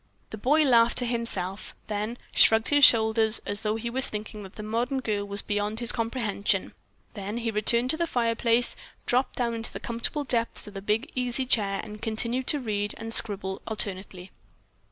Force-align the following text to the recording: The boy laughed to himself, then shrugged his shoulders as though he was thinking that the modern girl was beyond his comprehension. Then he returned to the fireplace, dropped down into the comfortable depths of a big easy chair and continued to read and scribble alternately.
The 0.31 0.37
boy 0.39 0.63
laughed 0.63 0.97
to 0.97 1.05
himself, 1.05 1.75
then 1.85 2.17
shrugged 2.31 2.69
his 2.69 2.83
shoulders 2.83 3.39
as 3.45 3.61
though 3.61 3.75
he 3.75 3.91
was 3.91 4.09
thinking 4.09 4.41
that 4.41 4.55
the 4.55 4.63
modern 4.63 4.99
girl 4.99 5.25
was 5.25 5.43
beyond 5.43 5.79
his 5.79 5.91
comprehension. 5.91 6.73
Then 7.13 7.37
he 7.37 7.51
returned 7.51 7.91
to 7.91 7.97
the 7.97 8.07
fireplace, 8.07 8.75
dropped 9.05 9.35
down 9.35 9.53
into 9.53 9.71
the 9.71 9.79
comfortable 9.79 10.23
depths 10.23 10.65
of 10.65 10.75
a 10.75 10.81
big 10.81 11.11
easy 11.13 11.45
chair 11.45 11.79
and 11.83 12.01
continued 12.01 12.47
to 12.47 12.59
read 12.59 12.95
and 12.97 13.13
scribble 13.13 13.61
alternately. 13.67 14.31